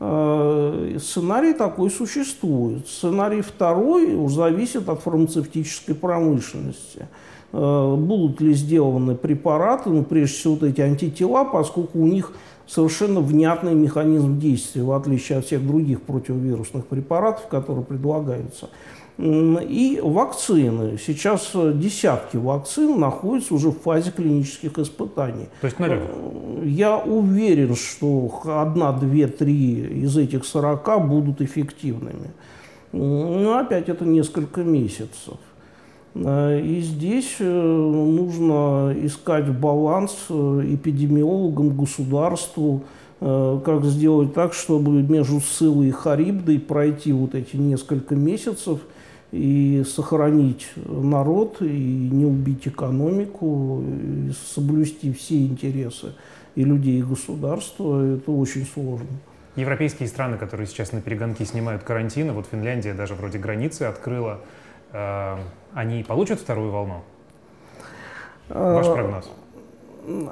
сценарий 0.00 1.52
такой 1.52 1.90
существует. 1.90 2.88
Сценарий 2.88 3.42
второй 3.42 4.28
зависит 4.28 4.88
от 4.88 5.00
фармацевтической 5.00 5.94
промышленности– 5.94 7.06
Э, 7.52 7.96
будут 7.96 8.40
ли 8.40 8.54
сделаны 8.54 9.16
препараты, 9.16 9.90
ну, 9.90 10.04
прежде 10.04 10.36
всего, 10.36 10.54
вот 10.54 10.62
эти 10.62 10.80
антитела, 10.80 11.44
поскольку 11.44 11.98
у 11.98 12.06
них 12.06 12.32
совершенно 12.68 13.20
внятный 13.20 13.74
механизм 13.74 14.38
действия, 14.38 14.84
в 14.84 14.92
отличие 14.92 15.38
от 15.38 15.46
всех 15.46 15.66
других 15.66 16.02
противовирусных 16.02 16.86
препаратов, 16.86 17.48
которые 17.48 17.84
предлагаются. 17.84 18.70
И 19.18 20.00
вакцины. 20.02 20.98
Сейчас 20.98 21.50
десятки 21.54 22.36
вакцин 22.38 22.98
находятся 22.98 23.54
уже 23.54 23.68
в 23.68 23.78
фазе 23.80 24.10
клинических 24.10 24.78
испытаний. 24.78 25.48
То 25.60 25.66
есть 25.66 25.78
налет? 25.78 26.00
Э, 26.00 26.62
я 26.64 26.96
уверен, 26.96 27.74
что 27.76 28.40
одна, 28.44 28.92
две, 28.92 29.26
три 29.26 30.02
из 30.04 30.16
этих 30.16 30.46
сорока 30.46 30.98
будут 30.98 31.42
эффективными. 31.42 32.30
Но 32.92 33.58
опять 33.58 33.88
это 33.88 34.04
несколько 34.04 34.62
месяцев. 34.62 35.36
Э, 36.14 36.60
и 36.60 36.80
здесь 36.80 37.36
э, 37.38 37.44
нужно 37.44 38.94
искать 39.02 39.48
баланс 39.48 40.16
э, 40.28 40.62
эпидемиологам, 40.74 41.76
государству, 41.76 42.84
как 43.20 43.84
сделать 43.84 44.32
так, 44.32 44.54
чтобы 44.54 45.02
между 45.02 45.40
Сылой 45.40 45.88
и 45.88 45.90
Харибдой 45.90 46.58
пройти 46.58 47.12
вот 47.12 47.34
эти 47.34 47.54
несколько 47.56 48.16
месяцев 48.16 48.80
и 49.32 49.84
сохранить 49.86 50.68
народ, 50.76 51.62
и 51.62 51.64
не 52.10 52.24
убить 52.24 52.66
экономику, 52.66 53.82
и 53.82 54.32
соблюсти 54.32 55.12
все 55.12 55.46
интересы 55.46 56.14
и 56.56 56.64
людей, 56.64 56.98
и 56.98 57.02
государства. 57.02 58.16
Это 58.16 58.32
очень 58.32 58.66
сложно. 58.66 59.06
Европейские 59.56 60.08
страны, 60.08 60.36
которые 60.36 60.66
сейчас 60.66 60.92
на 60.92 61.00
перегонки 61.00 61.44
снимают 61.44 61.82
карантины, 61.82 62.32
вот 62.32 62.46
Финляндия 62.46 62.94
даже 62.94 63.14
вроде 63.14 63.38
границы 63.38 63.82
открыла, 63.82 64.40
они 65.72 66.02
получат 66.02 66.40
вторую 66.40 66.70
волну? 66.70 67.02
Ваш 68.48 68.86
прогноз? 68.86 69.30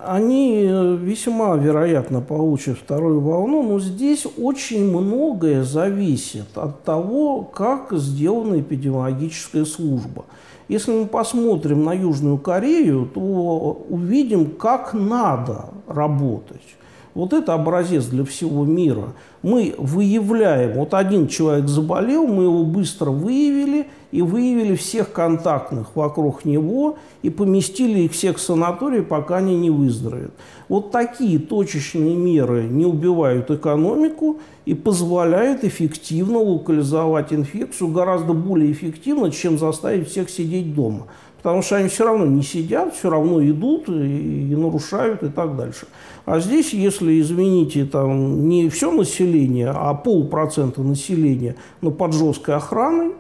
Они 0.06 0.66
весьма 0.98 1.56
вероятно 1.56 2.20
получат 2.20 2.78
вторую 2.78 3.20
волну, 3.20 3.62
но 3.62 3.78
здесь 3.80 4.26
очень 4.38 4.88
многое 4.88 5.62
зависит 5.62 6.56
от 6.56 6.82
того, 6.84 7.42
как 7.42 7.92
сделана 7.92 8.60
эпидемиологическая 8.60 9.64
служба. 9.64 10.24
Если 10.68 10.90
мы 10.92 11.06
посмотрим 11.06 11.84
на 11.84 11.92
Южную 11.92 12.38
Корею, 12.38 13.08
то 13.12 13.84
увидим, 13.88 14.46
как 14.52 14.94
надо 14.94 15.66
работать. 15.86 16.76
Вот 17.14 17.32
это 17.32 17.54
образец 17.54 18.06
для 18.06 18.24
всего 18.24 18.64
мира. 18.64 19.14
Мы 19.42 19.74
выявляем, 19.76 20.74
вот 20.74 20.94
один 20.94 21.26
человек 21.26 21.68
заболел, 21.68 22.26
мы 22.26 22.44
его 22.44 22.64
быстро 22.64 23.10
выявили 23.10 23.88
и 24.10 24.22
выявили 24.22 24.74
всех 24.74 25.12
контактных 25.12 25.94
вокруг 25.94 26.44
него 26.44 26.96
и 27.22 27.30
поместили 27.30 28.00
их 28.00 28.12
всех 28.12 28.38
в 28.38 28.40
санатории, 28.40 29.00
пока 29.00 29.36
они 29.36 29.56
не 29.56 29.70
выздоровеют. 29.70 30.32
Вот 30.68 30.90
такие 30.90 31.38
точечные 31.38 32.16
меры 32.16 32.64
не 32.64 32.86
убивают 32.86 33.50
экономику 33.50 34.38
и 34.64 34.74
позволяют 34.74 35.64
эффективно 35.64 36.38
локализовать 36.38 37.32
инфекцию 37.32 37.88
гораздо 37.88 38.32
более 38.32 38.72
эффективно, 38.72 39.30
чем 39.30 39.58
заставить 39.58 40.08
всех 40.08 40.30
сидеть 40.30 40.74
дома. 40.74 41.06
Потому 41.38 41.62
что 41.62 41.76
они 41.76 41.88
все 41.88 42.04
равно 42.04 42.26
не 42.26 42.42
сидят, 42.42 42.94
все 42.94 43.10
равно 43.10 43.42
идут 43.44 43.88
и, 43.88 44.50
и 44.50 44.56
нарушают 44.56 45.22
и 45.22 45.28
так 45.28 45.56
дальше. 45.56 45.86
А 46.24 46.40
здесь, 46.40 46.72
если, 46.72 47.20
извините, 47.20 47.84
там 47.84 48.48
не 48.48 48.68
все 48.68 48.90
население, 48.90 49.70
а 49.72 49.94
полпроцента 49.94 50.82
населения, 50.82 51.54
но 51.80 51.92
под 51.92 52.12
жесткой 52.12 52.56
охраной, 52.56 53.12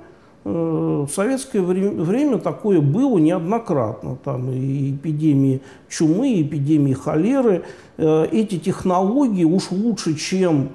в 0.44 1.08
советское 1.08 1.60
время, 1.60 2.38
такое 2.38 2.80
было 2.80 3.18
неоднократно. 3.18 4.16
Там 4.24 4.50
и 4.50 4.92
эпидемии 4.92 5.60
чумы, 5.88 6.34
и 6.34 6.42
эпидемии 6.42 6.94
холеры. 6.94 7.64
Э, 7.96 8.26
эти 8.30 8.58
технологии 8.58 9.44
уж 9.44 9.70
лучше, 9.70 10.14
чем 10.14 10.70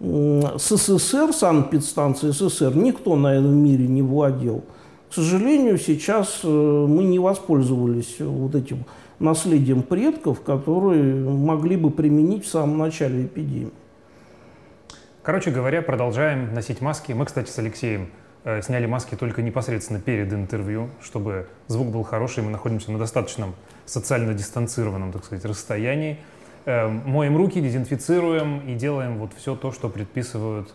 СССР, 0.00 1.32
санэпидстанции 1.32 2.30
СССР, 2.30 2.76
никто 2.76 3.16
на 3.16 3.34
этом 3.34 3.56
мире 3.56 3.86
не 3.86 4.02
владел. 4.02 4.62
К 5.08 5.14
сожалению, 5.14 5.78
сейчас 5.78 6.40
э, 6.42 6.48
мы 6.48 7.04
не 7.04 7.18
воспользовались 7.18 8.16
вот 8.18 8.54
этим 8.54 8.84
наследием 9.18 9.82
предков, 9.82 10.42
которые 10.42 11.14
могли 11.30 11.76
бы 11.76 11.90
применить 11.90 12.44
в 12.44 12.48
самом 12.48 12.76
начале 12.76 13.24
эпидемии. 13.24 13.72
Короче 15.22 15.50
говоря, 15.50 15.80
продолжаем 15.80 16.52
носить 16.52 16.80
маски. 16.80 17.12
Мы, 17.12 17.24
кстати, 17.24 17.50
с 17.50 17.58
Алексеем 17.58 18.02
э, 18.02 18.25
сняли 18.62 18.86
маски 18.86 19.16
только 19.16 19.42
непосредственно 19.42 20.00
перед 20.00 20.32
интервью, 20.32 20.88
чтобы 21.02 21.48
звук 21.66 21.88
был 21.88 22.04
хороший. 22.04 22.44
Мы 22.44 22.50
находимся 22.50 22.92
на 22.92 22.98
достаточном 22.98 23.54
социально 23.86 24.34
дистанцированном, 24.34 25.12
так 25.12 25.24
сказать, 25.24 25.44
расстоянии. 25.44 26.18
Э, 26.66 26.88
моем 26.88 27.36
руки, 27.36 27.60
дезинфицируем 27.60 28.60
и 28.68 28.74
делаем 28.74 29.18
вот 29.18 29.30
все 29.36 29.54
то, 29.54 29.70
что 29.70 29.88
предписывают 29.88 30.74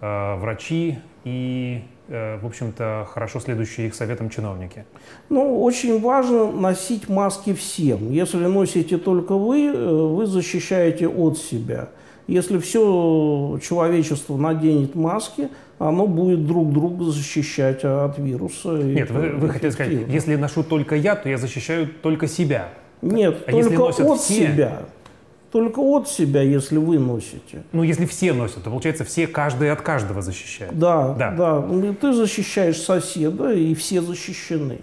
э, 0.00 0.36
врачи 0.36 0.98
и, 1.24 1.84
э, 2.08 2.38
в 2.40 2.46
общем-то, 2.46 3.06
хорошо 3.10 3.40
следующие 3.40 3.88
их 3.88 3.94
советам 3.94 4.30
чиновники. 4.30 4.86
Ну, 5.28 5.62
очень 5.62 6.00
важно 6.00 6.50
носить 6.50 7.10
маски 7.10 7.52
всем. 7.52 8.10
Если 8.10 8.46
носите 8.46 8.96
только 8.96 9.34
вы, 9.34 9.72
вы 10.16 10.26
защищаете 10.26 11.06
от 11.06 11.36
себя. 11.36 11.90
Если 12.26 12.58
все 12.58 13.60
человечество 13.62 14.38
наденет 14.38 14.94
маски, 14.94 15.50
оно 15.78 16.06
будет 16.06 16.46
друг 16.46 16.72
друга 16.72 17.04
защищать 17.04 17.84
от 17.84 18.18
вируса. 18.18 18.70
Нет, 18.70 19.10
вы, 19.10 19.30
вы 19.30 19.48
хотели 19.50 19.70
сказать, 19.70 19.92
если 20.08 20.36
ношу 20.36 20.62
только 20.62 20.96
я, 20.96 21.16
то 21.16 21.28
я 21.28 21.38
защищаю 21.38 21.88
только 22.02 22.26
себя. 22.26 22.70
Нет, 23.02 23.44
а 23.46 23.50
только 23.50 23.82
от 23.82 24.20
все, 24.20 24.34
себя 24.34 24.82
только 25.56 25.80
от 25.80 26.06
себя, 26.06 26.42
если 26.42 26.76
вы 26.76 26.98
носите. 26.98 27.62
Ну, 27.72 27.82
если 27.82 28.04
все 28.04 28.34
носят, 28.34 28.64
то 28.64 28.68
получается 28.68 29.04
все 29.04 29.26
каждый 29.26 29.72
от 29.72 29.80
каждого 29.80 30.20
защищает. 30.20 30.78
Да, 30.78 31.14
да. 31.14 31.30
да. 31.30 31.92
Ты 31.98 32.12
защищаешь 32.12 32.78
соседа, 32.78 33.52
и 33.52 33.74
все 33.74 34.02
защищены. 34.02 34.80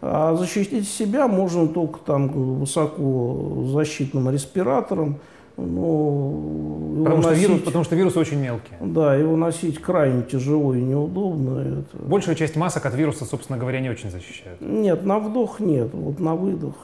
А 0.00 0.34
защитить 0.34 0.88
себя 0.88 1.28
можно 1.28 1.68
только 1.68 1.98
там 1.98 2.28
высоко 2.28 3.66
защитным 3.66 4.30
респиратором. 4.30 5.18
Ну, 5.56 7.04
потому, 7.04 7.22
носить, 7.22 7.42
что 7.42 7.48
вирус, 7.48 7.62
потому 7.64 7.84
что 7.84 7.96
вирус 7.96 8.16
очень 8.16 8.40
мелкий. 8.40 8.72
Да, 8.80 9.14
его 9.14 9.36
носить 9.36 9.80
крайне 9.80 10.22
тяжело 10.22 10.74
и 10.74 10.80
неудобно. 10.80 11.60
Это... 11.60 11.96
Большая 12.04 12.34
часть 12.34 12.56
масок 12.56 12.86
от 12.86 12.94
вируса, 12.94 13.24
собственно 13.24 13.58
говоря, 13.58 13.80
не 13.80 13.88
очень 13.88 14.10
защищает. 14.10 14.60
Нет, 14.60 15.04
на 15.04 15.18
вдох 15.18 15.60
нет, 15.60 15.90
вот 15.92 16.18
на 16.18 16.34
выдох. 16.34 16.74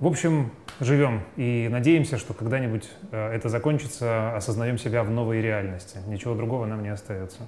В 0.00 0.06
общем, 0.06 0.50
живем 0.80 1.22
и 1.36 1.68
надеемся, 1.70 2.18
что 2.18 2.32
когда-нибудь 2.32 2.88
э, 3.10 3.32
это 3.34 3.48
закончится, 3.48 4.36
осознаем 4.36 4.78
себя 4.78 5.02
в 5.02 5.10
новой 5.10 5.40
реальности. 5.40 5.98
Ничего 6.06 6.34
другого 6.34 6.66
нам 6.66 6.82
не 6.82 6.88
остается. 6.88 7.40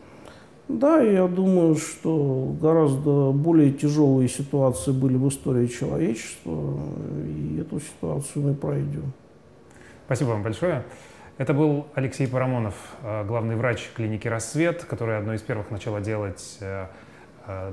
Да, 0.79 1.01
я 1.01 1.27
думаю, 1.27 1.77
что 1.77 2.55
гораздо 2.61 3.33
более 3.33 3.73
тяжелые 3.73 4.29
ситуации 4.29 4.93
были 4.93 5.17
в 5.17 5.29
истории 5.29 5.67
человечества, 5.67 6.79
и 7.27 7.59
эту 7.61 7.81
ситуацию 7.81 8.47
мы 8.47 8.55
пройдем. 8.55 9.13
Спасибо 10.07 10.29
вам 10.29 10.43
большое. 10.43 10.85
Это 11.39 11.55
был 11.55 11.87
Алексей 11.95 12.27
Парамонов, 12.29 12.75
э, 13.03 13.25
главный 13.25 13.57
врач 13.57 13.91
клиники 13.95 14.29
«Рассвет», 14.29 14.85
который 14.85 15.19
одной 15.19 15.37
из 15.37 15.43
первых 15.43 15.71
начала 15.71 16.01
делать 16.01 16.59
э, 16.61 16.87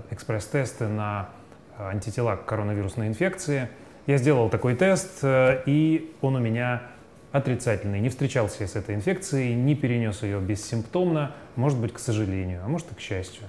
экспресс-тесты 0.10 0.88
на 0.88 1.30
антитела 1.78 2.36
к 2.36 2.46
коронавирусной 2.46 3.08
инфекции– 3.08 3.70
я 4.08 4.18
сделал 4.18 4.50
такой 4.50 4.74
тест, 4.74 5.20
э, 5.22 5.64
и 5.66 6.16
он 6.22 6.38
у 6.38 6.40
меня 6.40 6.84
отрицательный. 7.32 8.00
Не 8.00 8.10
встречался 8.10 8.58
я 8.62 8.68
с 8.68 8.76
этой 8.76 8.96
инфекцией, 8.96 9.54
не 9.54 9.76
перенес 9.76 10.24
ее 10.24 10.40
бессимптомно, 10.40 11.36
может 11.56 11.80
быть, 11.80 11.94
к 11.94 12.00
сожалению, 12.00 12.62
а 12.64 12.68
может 12.68 12.92
и 12.92 12.96
к 12.96 13.00
счастью. 13.00 13.44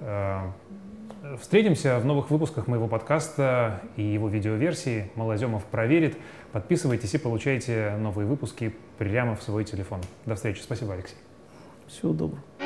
Э, 0.00 0.50
встретимся 1.40 1.98
в 1.98 2.04
новых 2.04 2.30
выпусках 2.30 2.66
моего 2.66 2.88
подкаста 2.88 3.82
и 3.96 4.02
его 4.02 4.28
видеоверсии. 4.28 5.10
Малоземов 5.14 5.64
проверит. 5.64 6.16
Подписывайтесь 6.52 7.14
и 7.14 7.18
получайте 7.18 7.94
новые 7.98 8.26
выпуски 8.26 8.74
прямо 8.98 9.36
в 9.36 9.42
свой 9.42 9.64
телефон. 9.64 10.00
До 10.24 10.34
встречи. 10.34 10.60
Спасибо, 10.60 10.94
Алексей. 10.94 11.16
Всего 11.86 12.12
доброго. 12.12 12.57